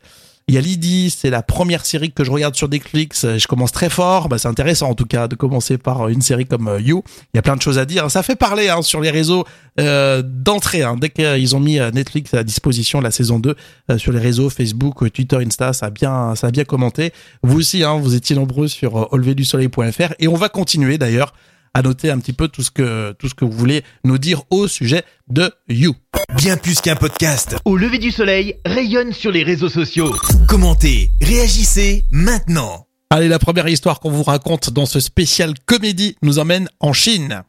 Il 0.48 0.54
y 0.54 0.58
a 0.58 0.60
Lydie, 0.60 1.10
c'est 1.10 1.30
la 1.30 1.42
première 1.42 1.86
série 1.86 2.12
que 2.12 2.24
je 2.24 2.30
regarde 2.30 2.54
sur 2.54 2.68
Netflix. 2.68 3.26
Je 3.38 3.46
commence 3.46 3.72
très 3.72 3.88
fort. 3.88 4.28
Bah, 4.28 4.38
c'est 4.38 4.48
intéressant 4.48 4.90
en 4.90 4.94
tout 4.94 5.06
cas 5.06 5.28
de 5.28 5.34
commencer 5.34 5.78
par 5.78 6.08
une 6.08 6.20
série 6.20 6.46
comme 6.46 6.68
euh, 6.68 6.80
You. 6.80 7.02
Il 7.32 7.36
y 7.36 7.38
a 7.38 7.42
plein 7.42 7.56
de 7.56 7.62
choses 7.62 7.78
à 7.78 7.84
dire. 7.84 8.10
Ça 8.10 8.22
fait 8.22 8.36
parler 8.36 8.68
hein, 8.68 8.82
sur 8.82 9.00
les 9.00 9.10
réseaux 9.10 9.44
euh, 9.80 10.22
d'entrée. 10.22 10.82
Hein. 10.82 10.96
Dès 11.00 11.08
qu'ils 11.08 11.56
ont 11.56 11.60
mis 11.60 11.78
euh, 11.78 11.90
Netflix 11.90 12.34
à 12.34 12.44
disposition 12.44 13.00
la 13.00 13.10
saison 13.10 13.38
2 13.38 13.54
euh, 13.90 13.98
sur 13.98 14.12
les 14.12 14.18
réseaux 14.18 14.50
Facebook, 14.50 15.10
Twitter, 15.12 15.36
Insta, 15.36 15.72
ça 15.72 15.86
a 15.86 15.90
bien, 15.90 16.34
ça 16.34 16.48
a 16.48 16.50
bien 16.50 16.64
commenté. 16.64 17.12
Vous 17.42 17.60
aussi, 17.60 17.82
hein, 17.82 17.98
vous 17.98 18.14
étiez 18.14 18.36
nombreux 18.36 18.68
sur 18.68 19.10
olvedusoleil.fr 19.12 20.12
et 20.18 20.28
on 20.28 20.34
va 20.34 20.50
continuer 20.50 20.98
d'ailleurs 20.98 21.32
à 21.74 21.82
noter 21.82 22.10
un 22.10 22.18
petit 22.18 22.32
peu 22.32 22.48
tout 22.48 22.62
ce 22.62 22.70
que 22.70 23.12
tout 23.12 23.28
ce 23.28 23.34
que 23.34 23.44
vous 23.44 23.52
voulez 23.52 23.82
nous 24.04 24.18
dire 24.18 24.42
au 24.50 24.68
sujet 24.68 25.02
de 25.28 25.50
You. 25.68 25.94
Bien 26.36 26.56
plus 26.56 26.80
qu'un 26.80 26.96
podcast. 26.96 27.56
Au 27.64 27.76
lever 27.76 27.98
du 27.98 28.10
soleil, 28.10 28.56
rayonne 28.64 29.12
sur 29.12 29.30
les 29.30 29.42
réseaux 29.42 29.68
sociaux. 29.68 30.14
Commentez, 30.48 31.10
réagissez 31.20 32.04
maintenant. 32.10 32.86
Allez, 33.10 33.28
la 33.28 33.38
première 33.38 33.68
histoire 33.68 34.00
qu'on 34.00 34.10
vous 34.10 34.22
raconte 34.22 34.70
dans 34.70 34.86
ce 34.86 34.98
spécial 34.98 35.52
comédie 35.66 36.16
nous 36.22 36.38
emmène 36.38 36.68
en 36.80 36.92
Chine. 36.92 37.42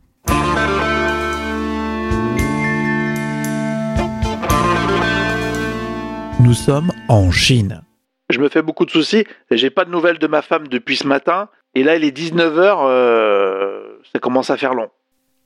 Nous 6.42 6.54
sommes 6.54 6.92
en 7.08 7.32
Chine. 7.32 7.82
Je 8.30 8.40
me 8.40 8.50
fais 8.50 8.62
beaucoup 8.62 8.86
de 8.86 8.92
soucis. 8.92 9.26
J'ai 9.52 9.70
pas 9.70 9.86
de 9.86 9.92
nouvelles 9.92 10.20
de 10.20 10.28
ma 10.28 10.42
femme 10.42 10.68
depuis 10.68 10.98
ce 10.98 11.08
matin. 11.08 11.48
Et 11.76 11.84
là, 11.84 11.96
il 11.96 12.04
est 12.04 12.16
19h. 12.16 12.78
Euh, 12.86 13.73
ça 14.12 14.20
commence 14.20 14.50
à 14.50 14.58
faire 14.58 14.74
long. 14.74 14.90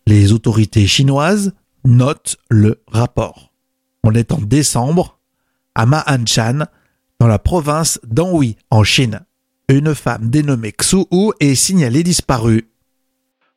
Les 0.06 0.34
autorités 0.34 0.88
chinoises 0.88 1.54
notent 1.84 2.38
le 2.50 2.82
rapport. 2.88 3.52
On 4.04 4.14
est 4.14 4.32
en 4.32 4.40
décembre, 4.40 5.20
à 5.76 5.86
Ma'anshan, 5.86 6.66
dans 7.20 7.28
la 7.28 7.40
province 7.40 8.00
d'Anhui, 8.04 8.58
en 8.70 8.84
Chine. 8.84 9.26
Une 9.70 9.94
femme 9.96 10.30
dénommée 10.30 10.72
Xu 10.72 11.06
Hu 11.12 11.32
est 11.40 11.56
signalée 11.56 12.04
disparue. 12.04 12.70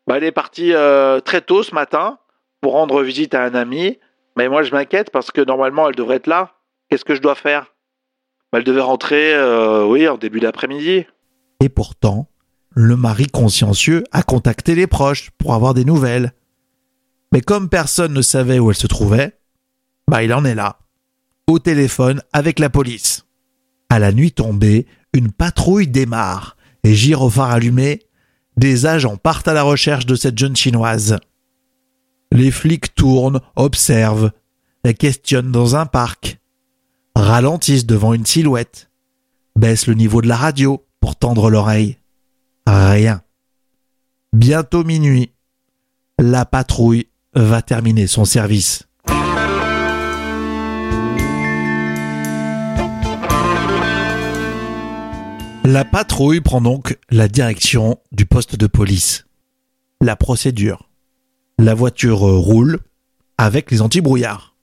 Bah, 0.07 0.16
elle 0.16 0.25
est 0.25 0.33
partie 0.33 0.73
euh, 0.73 1.21
très 1.21 1.40
tôt 1.40 1.62
ce 1.62 1.75
matin 1.75 2.19
pour 2.61 2.73
rendre 2.73 3.02
visite 3.02 3.35
à 3.35 3.45
un 3.45 3.54
ami. 3.54 3.99
Mais 4.37 4.49
moi, 4.49 4.62
je 4.62 4.73
m'inquiète 4.73 5.11
parce 5.11 5.30
que 5.30 5.40
normalement, 5.40 5.88
elle 5.88 5.95
devrait 5.95 6.16
être 6.16 6.26
là. 6.26 6.54
Qu'est-ce 6.88 7.04
que 7.04 7.14
je 7.14 7.21
dois 7.21 7.35
faire? 7.35 7.75
Bah, 8.52 8.59
Elle 8.59 8.64
devait 8.64 8.80
rentrer, 8.80 9.35
euh, 9.35 9.85
oui, 9.85 10.09
en 10.09 10.16
début 10.16 10.40
d'après-midi. 10.40 11.07
Et 11.62 11.69
pourtant, 11.69 12.30
le 12.73 12.97
mari 12.97 13.27
consciencieux 13.27 14.05
a 14.12 14.23
contacté 14.23 14.75
les 14.75 14.87
proches 14.87 15.31
pour 15.39 15.55
avoir 15.55 15.75
des 15.75 15.85
nouvelles. 15.85 16.33
Mais 17.33 17.41
comme 17.41 17.69
personne 17.69 18.12
ne 18.12 18.23
savait 18.23 18.59
où 18.59 18.71
elle 18.71 18.77
se 18.77 18.87
trouvait, 18.87 19.39
bah 20.09 20.23
il 20.23 20.33
en 20.33 20.45
est 20.45 20.55
là, 20.55 20.79
au 21.47 21.59
téléphone 21.59 22.23
avec 22.33 22.59
la 22.59 22.71
police. 22.71 23.27
À 23.89 23.99
la 23.99 24.12
nuit 24.12 24.33
tombée, 24.33 24.87
une 25.12 25.33
patrouille 25.33 25.89
démarre 25.89 26.57
et 26.85 26.95
gyrophare 26.95 27.50
allumé, 27.50 28.03
des 28.57 28.87
agents 28.87 29.17
partent 29.17 29.49
à 29.49 29.55
la 29.55 29.62
recherche 29.62 30.07
de 30.07 30.15
cette 30.15 30.39
jeune 30.39 30.57
chinoise. 30.57 31.19
Les 32.33 32.50
flics 32.50 32.95
tournent, 32.95 33.41
observent, 33.57 34.31
et 34.85 34.95
questionnent 34.95 35.53
dans 35.53 35.77
un 35.77 35.87
parc, 35.87 36.41
ralentissent 37.15 37.87
devant 37.87 38.15
une 38.15 38.27
silhouette, 38.27 38.91
baissent 39.57 39.87
le 39.87 39.95
niveau 39.95 40.23
de 40.23 40.29
la 40.29 40.37
radio 40.37 40.87
pour 41.00 41.17
tendre 41.17 41.50
l'oreille. 41.50 42.00
Rien. 42.73 43.23
Bientôt 44.33 44.85
minuit, 44.85 45.33
la 46.21 46.45
patrouille 46.45 47.09
va 47.35 47.62
terminer 47.62 48.07
son 48.07 48.25
service. 48.25 48.87
La 55.65 55.85
patrouille 55.85 56.41
prend 56.41 56.61
donc 56.61 56.97
la 57.11 57.27
direction 57.27 57.99
du 58.12 58.25
poste 58.25 58.55
de 58.55 58.69
police. 58.69 59.27
La 60.00 60.15
procédure. 60.15 60.89
La 61.59 61.75
voiture 61.75 62.21
roule 62.21 62.79
avec 63.37 63.73
les 63.73 63.83
anti-brouillards. 63.83 64.55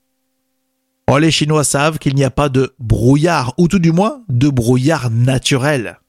Oh, 1.12 1.18
les 1.18 1.32
Chinois 1.32 1.66
savent 1.66 2.00
qu'il 2.00 2.16
n'y 2.16 2.24
a 2.24 2.32
pas 2.32 2.48
de 2.48 2.74
brouillard, 2.80 3.54
ou 3.58 3.68
tout 3.68 3.80
du 3.80 3.92
moins 3.92 4.24
de 4.30 4.48
brouillard 4.48 5.10
naturel. 5.10 6.00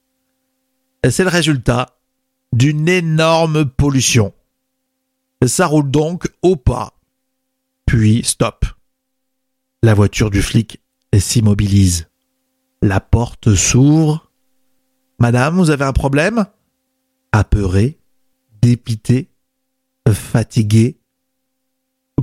C'est 1.07 1.23
le 1.23 1.29
résultat 1.29 1.97
d'une 2.51 2.89
énorme 2.89 3.65
pollution. 3.65 4.33
Ça 5.45 5.67
roule 5.67 5.89
donc 5.89 6.27
au 6.41 6.55
pas. 6.55 6.99
Puis 7.85 8.23
stop. 8.23 8.65
La 9.81 9.93
voiture 9.93 10.29
du 10.29 10.41
flic 10.41 10.81
s'immobilise. 11.17 12.09
La 12.81 12.99
porte 12.99 13.55
s'ouvre 13.55 14.31
Madame, 15.19 15.57
vous 15.57 15.69
avez 15.69 15.85
un 15.85 15.93
problème? 15.93 16.45
Apeuré, 17.31 17.99
dépité, 18.61 19.29
fatigué, 20.11 20.99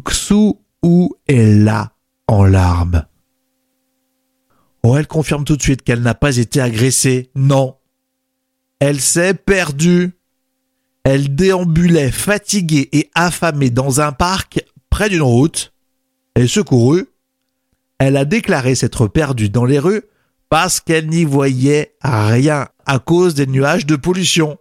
Xu 0.04 0.54
ou 0.83 1.14
est 1.26 1.54
là 1.54 1.92
en 2.26 2.45
larmes? 2.45 3.06
Oh, 4.83 4.97
elle 4.97 5.06
confirme 5.06 5.45
tout 5.45 5.56
de 5.56 5.62
suite 5.62 5.83
qu'elle 5.83 6.02
n'a 6.02 6.14
pas 6.14 6.37
été 6.37 6.61
agressée. 6.61 7.30
Non. 7.35 7.75
Elle 8.80 9.00
s'est 9.00 9.35
perdue. 9.35 10.12
Elle 11.04 11.35
déambulait 11.35 12.11
fatiguée 12.11 12.88
et 12.92 13.11
affamée 13.14 13.71
dans 13.71 14.00
un 14.00 14.12
parc 14.12 14.61
près 14.90 15.09
d'une 15.09 15.23
route. 15.23 15.73
Et 16.35 16.47
secourue, 16.47 17.06
elle 17.99 18.16
a 18.16 18.25
déclaré 18.25 18.75
s'être 18.75 19.06
perdue 19.06 19.49
dans 19.49 19.64
les 19.64 19.78
rues 19.78 20.02
parce 20.49 20.80
qu'elle 20.80 21.09
n'y 21.09 21.25
voyait 21.25 21.97
rien 22.02 22.68
à 22.85 22.99
cause 22.99 23.35
des 23.35 23.47
nuages 23.47 23.87
de 23.87 23.97
pollution. 23.97 24.59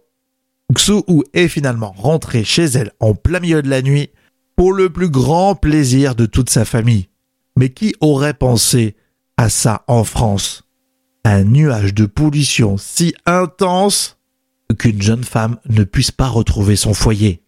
Xu 0.74 1.02
est 1.32 1.48
finalement 1.48 1.92
rentrée 1.92 2.44
chez 2.44 2.64
elle 2.64 2.92
en 2.98 3.14
plein 3.14 3.40
milieu 3.40 3.62
de 3.62 3.68
la 3.68 3.82
nuit 3.82 4.10
pour 4.56 4.72
le 4.72 4.90
plus 4.90 5.10
grand 5.10 5.54
plaisir 5.54 6.14
de 6.14 6.26
toute 6.26 6.50
sa 6.50 6.64
famille. 6.64 7.08
Mais 7.56 7.70
qui 7.70 7.94
aurait 8.00 8.34
pensé 8.34 8.96
à 9.36 9.48
ça 9.48 9.84
en 9.86 10.02
France? 10.02 10.65
Un 11.28 11.42
nuage 11.42 11.92
de 11.92 12.06
pollution 12.06 12.76
si 12.78 13.12
intense 13.26 14.16
qu'une 14.78 15.02
jeune 15.02 15.24
femme 15.24 15.56
ne 15.68 15.82
puisse 15.82 16.12
pas 16.12 16.28
retrouver 16.28 16.76
son 16.76 16.94
foyer. 16.94 17.42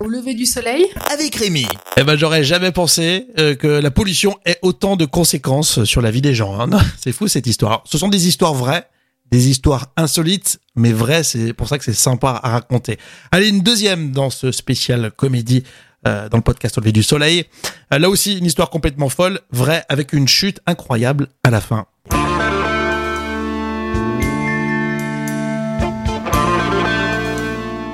Au 0.00 0.08
lever 0.08 0.34
du 0.34 0.44
soleil 0.44 0.86
Avec 1.12 1.36
Rémi. 1.36 1.66
Eh 1.96 2.02
ben, 2.02 2.16
j'aurais 2.16 2.42
jamais 2.42 2.72
pensé 2.72 3.28
euh, 3.38 3.54
que 3.54 3.68
la 3.68 3.92
pollution 3.92 4.36
ait 4.44 4.58
autant 4.62 4.96
de 4.96 5.04
conséquences 5.04 5.84
sur 5.84 6.00
la 6.02 6.10
vie 6.10 6.20
des 6.20 6.34
gens. 6.34 6.58
hein. 6.58 6.68
C'est 6.98 7.12
fou 7.12 7.28
cette 7.28 7.46
histoire. 7.46 7.84
Ce 7.86 7.96
sont 7.96 8.08
des 8.08 8.26
histoires 8.26 8.54
vraies, 8.54 8.88
des 9.30 9.48
histoires 9.48 9.92
insolites, 9.96 10.58
mais 10.74 10.92
vraies. 10.92 11.22
C'est 11.22 11.52
pour 11.52 11.68
ça 11.68 11.78
que 11.78 11.84
c'est 11.84 11.92
sympa 11.92 12.40
à 12.42 12.50
raconter. 12.50 12.98
Allez, 13.30 13.48
une 13.50 13.60
deuxième 13.60 14.10
dans 14.10 14.30
ce 14.30 14.50
spécial 14.50 15.12
comédie 15.16 15.62
euh, 16.06 16.28
dans 16.28 16.36
le 16.36 16.42
podcast 16.42 16.78
Au 16.78 16.80
lever 16.80 16.92
du 16.92 17.02
soleil. 17.02 17.46
Euh, 17.92 17.98
là 17.98 18.08
aussi, 18.08 18.38
une 18.38 18.46
histoire 18.46 18.70
complètement 18.70 19.08
folle, 19.08 19.40
vraie, 19.50 19.84
avec 19.88 20.12
une 20.12 20.28
chute 20.28 20.60
incroyable 20.66 21.28
à 21.42 21.50
la 21.50 21.60
fin. 21.60 21.86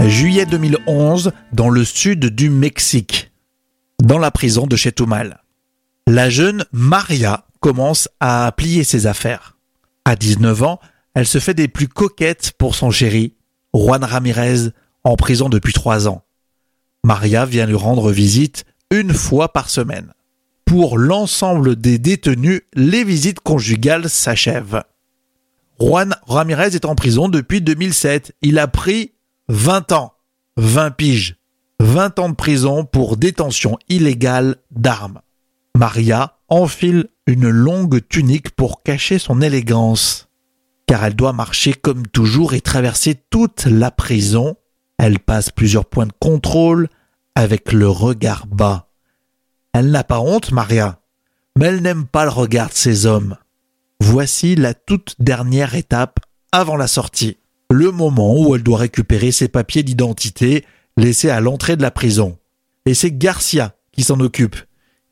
Juillet 0.06 0.46
2011, 0.46 1.32
dans 1.52 1.68
le 1.68 1.84
sud 1.84 2.26
du 2.26 2.50
Mexique, 2.50 3.30
dans 4.02 4.18
la 4.18 4.30
prison 4.30 4.66
de 4.66 4.74
Chetumal. 4.74 5.42
La 6.06 6.30
jeune 6.30 6.64
Maria 6.72 7.46
commence 7.60 8.08
à 8.18 8.52
plier 8.56 8.82
ses 8.82 9.06
affaires. 9.06 9.56
À 10.04 10.16
19 10.16 10.62
ans, 10.62 10.80
elle 11.14 11.26
se 11.26 11.38
fait 11.38 11.54
des 11.54 11.68
plus 11.68 11.86
coquettes 11.86 12.52
pour 12.58 12.74
son 12.74 12.90
chéri, 12.90 13.34
Juan 13.74 14.02
Ramirez, 14.02 14.70
en 15.04 15.16
prison 15.16 15.48
depuis 15.48 15.72
trois 15.72 16.08
ans. 16.08 16.24
Maria 17.04 17.46
vient 17.46 17.66
lui 17.66 17.74
rendre 17.74 18.10
visite 18.10 18.64
une 18.90 19.14
fois 19.14 19.52
par 19.52 19.70
semaine. 19.70 20.12
Pour 20.64 20.98
l'ensemble 20.98 21.76
des 21.76 21.98
détenus, 21.98 22.62
les 22.74 23.04
visites 23.04 23.40
conjugales 23.40 24.08
s'achèvent. 24.08 24.82
Juan 25.80 26.14
Ramirez 26.26 26.74
est 26.74 26.84
en 26.84 26.94
prison 26.94 27.28
depuis 27.28 27.60
2007. 27.60 28.34
Il 28.42 28.58
a 28.58 28.68
pris 28.68 29.12
20 29.48 29.92
ans, 29.92 30.12
20 30.58 30.90
piges, 30.90 31.36
20 31.80 32.18
ans 32.18 32.28
de 32.28 32.34
prison 32.34 32.84
pour 32.84 33.16
détention 33.16 33.78
illégale 33.88 34.56
d'armes. 34.70 35.20
Maria 35.76 36.36
enfile 36.48 37.08
une 37.26 37.48
longue 37.48 38.06
tunique 38.08 38.50
pour 38.50 38.82
cacher 38.82 39.18
son 39.18 39.40
élégance. 39.40 40.28
Car 40.86 41.04
elle 41.04 41.14
doit 41.14 41.32
marcher 41.32 41.72
comme 41.72 42.06
toujours 42.06 42.52
et 42.52 42.60
traverser 42.60 43.14
toute 43.30 43.64
la 43.64 43.90
prison. 43.90 44.56
Elle 45.02 45.18
passe 45.18 45.48
plusieurs 45.48 45.86
points 45.86 46.04
de 46.04 46.12
contrôle 46.20 46.90
avec 47.34 47.72
le 47.72 47.88
regard 47.88 48.46
bas. 48.46 48.90
Elle 49.72 49.90
n'a 49.90 50.04
pas 50.04 50.20
honte, 50.20 50.52
Maria, 50.52 51.00
mais 51.56 51.66
elle 51.68 51.80
n'aime 51.80 52.04
pas 52.04 52.24
le 52.24 52.30
regard 52.30 52.68
de 52.68 52.74
ces 52.74 53.06
hommes. 53.06 53.38
Voici 54.00 54.56
la 54.56 54.74
toute 54.74 55.14
dernière 55.18 55.74
étape 55.74 56.20
avant 56.52 56.76
la 56.76 56.86
sortie 56.86 57.38
le 57.70 57.90
moment 57.92 58.38
où 58.38 58.54
elle 58.54 58.62
doit 58.62 58.76
récupérer 58.76 59.32
ses 59.32 59.48
papiers 59.48 59.82
d'identité 59.82 60.66
laissés 60.98 61.30
à 61.30 61.40
l'entrée 61.40 61.76
de 61.76 61.82
la 61.82 61.90
prison. 61.90 62.36
Et 62.84 62.92
c'est 62.92 63.16
Garcia 63.16 63.76
qui 63.92 64.02
s'en 64.02 64.20
occupe. 64.20 64.56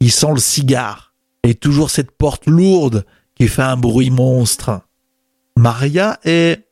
Il 0.01 0.13
sent 0.13 0.33
le 0.35 0.41
cigare. 0.41 1.15
Et 1.45 1.55
toujours 1.55 1.89
cette 1.89 2.11
porte 2.11 2.47
lourde 2.47 3.07
qui 3.37 3.49
fait 3.49 3.63
un 3.63 3.79
bruit 3.79 4.11
monstre. 4.11 4.83
Maria 5.57 6.19
est 6.25 6.67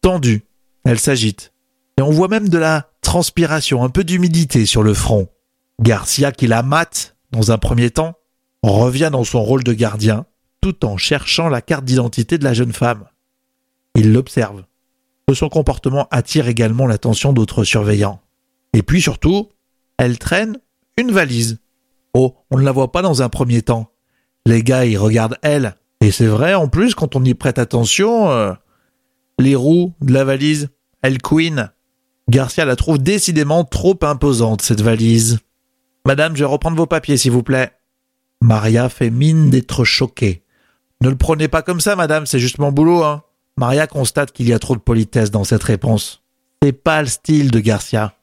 tendue. 0.00 0.42
Elle 0.84 0.98
s'agite. 0.98 1.52
Et 1.98 2.02
on 2.02 2.10
voit 2.10 2.28
même 2.28 2.48
de 2.48 2.58
la 2.58 2.90
transpiration, 3.00 3.82
un 3.82 3.88
peu 3.88 4.04
d'humidité 4.04 4.66
sur 4.66 4.82
le 4.82 4.94
front. 4.94 5.28
Garcia, 5.80 6.32
qui 6.32 6.46
la 6.46 6.62
mate 6.62 7.16
dans 7.30 7.52
un 7.52 7.58
premier 7.58 7.90
temps, 7.90 8.14
revient 8.62 9.10
dans 9.12 9.24
son 9.24 9.42
rôle 9.42 9.64
de 9.64 9.72
gardien, 9.72 10.26
tout 10.60 10.84
en 10.84 10.96
cherchant 10.96 11.48
la 11.48 11.62
carte 11.62 11.84
d'identité 11.84 12.38
de 12.38 12.44
la 12.44 12.54
jeune 12.54 12.72
femme. 12.72 13.04
Il 13.94 14.12
l'observe 14.12 14.64
son 15.34 15.48
comportement 15.48 16.06
attire 16.10 16.48
également 16.48 16.86
l'attention 16.86 17.32
d'autres 17.32 17.64
surveillants. 17.64 18.20
Et 18.72 18.82
puis 18.82 19.02
surtout, 19.02 19.48
elle 19.98 20.18
traîne 20.18 20.58
une 20.96 21.10
valise. 21.10 21.58
Oh, 22.14 22.36
on 22.50 22.58
ne 22.58 22.64
la 22.64 22.72
voit 22.72 22.92
pas 22.92 23.02
dans 23.02 23.22
un 23.22 23.28
premier 23.28 23.62
temps. 23.62 23.90
Les 24.46 24.62
gars, 24.62 24.86
ils 24.86 24.98
regardent 24.98 25.38
elle. 25.42 25.76
Et 26.00 26.10
c'est 26.10 26.26
vrai, 26.26 26.54
en 26.54 26.68
plus, 26.68 26.94
quand 26.94 27.16
on 27.16 27.24
y 27.24 27.34
prête 27.34 27.58
attention, 27.58 28.30
euh, 28.30 28.52
les 29.38 29.56
roues 29.56 29.92
de 30.00 30.12
la 30.12 30.24
valise, 30.24 30.68
elle 31.02 31.18
queen. 31.20 31.70
Garcia 32.28 32.64
la 32.64 32.76
trouve 32.76 32.98
décidément 32.98 33.64
trop 33.64 33.96
imposante, 34.02 34.62
cette 34.62 34.80
valise. 34.80 35.38
Madame, 36.04 36.34
je 36.34 36.40
vais 36.40 36.50
reprendre 36.50 36.76
vos 36.76 36.86
papiers, 36.86 37.16
s'il 37.16 37.30
vous 37.30 37.42
plaît. 37.42 37.70
Maria 38.40 38.88
fait 38.88 39.10
mine 39.10 39.50
d'être 39.50 39.84
choquée. 39.84 40.42
Ne 41.02 41.08
le 41.08 41.16
prenez 41.16 41.48
pas 41.48 41.62
comme 41.62 41.80
ça, 41.80 41.94
madame, 41.94 42.26
c'est 42.26 42.38
juste 42.38 42.58
mon 42.58 42.72
boulot, 42.72 43.02
hein. 43.04 43.22
Maria 43.56 43.86
constate 43.86 44.32
qu'il 44.32 44.48
y 44.48 44.52
a 44.52 44.58
trop 44.58 44.74
de 44.74 44.80
politesse 44.80 45.30
dans 45.30 45.44
cette 45.44 45.62
réponse. 45.62 46.22
C'est 46.62 46.72
pas 46.72 47.00
le 47.00 47.08
style 47.08 47.50
de 47.50 47.60
Garcia. 47.60 48.14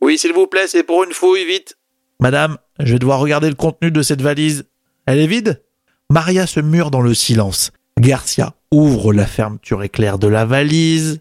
Oui, 0.00 0.18
s'il 0.18 0.32
vous 0.32 0.46
plaît, 0.46 0.66
c'est 0.66 0.82
pour 0.82 1.04
une 1.04 1.12
fouille, 1.12 1.44
vite. 1.44 1.76
Madame, 2.20 2.58
je 2.80 2.92
vais 2.92 2.98
devoir 2.98 3.20
regarder 3.20 3.48
le 3.48 3.54
contenu 3.54 3.90
de 3.90 4.02
cette 4.02 4.22
valise. 4.22 4.64
Elle 5.06 5.20
est 5.20 5.26
vide? 5.26 5.62
Maria 6.10 6.46
se 6.46 6.60
mure 6.60 6.90
dans 6.90 7.02
le 7.02 7.14
silence. 7.14 7.72
Garcia 8.00 8.54
ouvre 8.70 9.12
la 9.12 9.26
fermeture 9.26 9.82
éclair 9.82 10.18
de 10.18 10.28
la 10.28 10.44
valise 10.44 11.20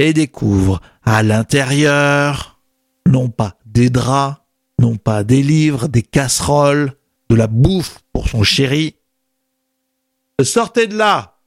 et 0.00 0.14
découvre 0.14 0.80
à 1.04 1.22
l'intérieur 1.22 2.58
non 3.06 3.28
pas 3.28 3.58
des 3.66 3.90
draps, 3.90 4.38
non 4.78 4.96
pas 4.96 5.24
des 5.24 5.42
livres, 5.42 5.88
des 5.88 6.02
casseroles, 6.02 6.94
de 7.28 7.34
la 7.36 7.46
bouffe 7.46 7.98
pour 8.14 8.26
son 8.30 8.42
chéri. 8.42 8.96
Sortez 10.42 10.86
de 10.86 10.96
là 10.96 11.38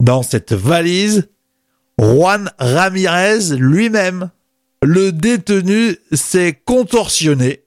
Dans 0.00 0.24
cette 0.24 0.52
valise, 0.52 1.28
Juan 2.00 2.50
Ramirez 2.58 3.56
lui-même. 3.56 4.30
Le 4.82 5.12
détenu 5.12 5.96
s'est 6.10 6.60
contorsionné 6.64 7.62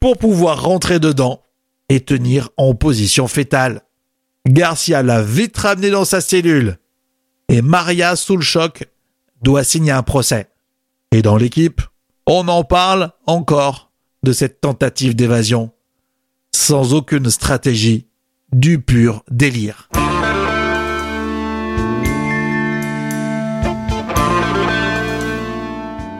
pour 0.00 0.16
pouvoir 0.16 0.62
rentrer 0.62 0.98
dedans 0.98 1.42
et 1.90 2.00
tenir 2.00 2.48
en 2.56 2.74
position 2.74 3.28
fétale. 3.28 3.82
Garcia 4.48 5.02
l'a 5.02 5.20
vite 5.20 5.58
ramené 5.58 5.90
dans 5.90 6.06
sa 6.06 6.22
cellule 6.22 6.78
et 7.50 7.60
Maria, 7.60 8.16
sous 8.16 8.36
le 8.36 8.42
choc, 8.42 8.88
doit 9.44 9.62
signer 9.62 9.92
un 9.92 10.02
procès. 10.02 10.48
Et 11.12 11.22
dans 11.22 11.36
l'équipe, 11.36 11.82
on 12.26 12.48
en 12.48 12.64
parle 12.64 13.12
encore 13.26 13.92
de 14.24 14.32
cette 14.32 14.60
tentative 14.60 15.14
d'évasion, 15.14 15.70
sans 16.52 16.94
aucune 16.94 17.30
stratégie, 17.30 18.08
du 18.52 18.80
pur 18.80 19.22
délire. 19.30 19.88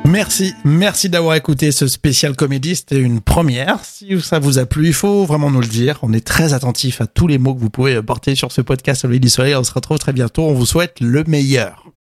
Merci, 0.06 0.52
merci 0.64 1.08
d'avoir 1.08 1.34
écouté 1.34 1.72
ce 1.72 1.88
spécial 1.88 2.36
comédie. 2.36 2.76
C'était 2.76 3.00
une 3.00 3.20
première. 3.20 3.84
Si 3.84 4.20
ça 4.20 4.38
vous 4.38 4.58
a 4.58 4.66
plu, 4.66 4.88
il 4.88 4.92
faut 4.92 5.24
vraiment 5.24 5.50
nous 5.50 5.60
le 5.60 5.66
dire. 5.66 5.98
On 6.02 6.12
est 6.12 6.24
très 6.24 6.52
attentif 6.52 7.00
à 7.00 7.06
tous 7.06 7.26
les 7.26 7.38
mots 7.38 7.54
que 7.54 7.60
vous 7.60 7.70
pouvez 7.70 8.00
porter 8.02 8.34
sur 8.34 8.52
ce 8.52 8.60
podcast 8.60 9.06
du 9.06 9.28
soleil. 9.28 9.56
On 9.56 9.64
se 9.64 9.72
retrouve 9.72 9.98
très 9.98 10.12
bientôt. 10.12 10.42
On 10.42 10.54
vous 10.54 10.66
souhaite 10.66 11.00
le 11.00 11.24
meilleur. 11.24 11.93